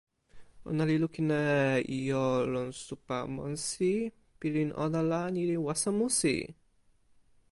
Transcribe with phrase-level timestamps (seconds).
[0.69, 1.47] ona li lukin e
[1.97, 3.93] ijo lon supa monsi.
[4.39, 6.35] pilin ona la, ni li waso musi!